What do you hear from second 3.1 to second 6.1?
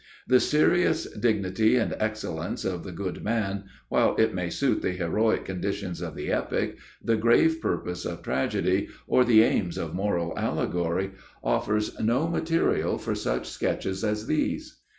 man, while it may suit the heroic conditions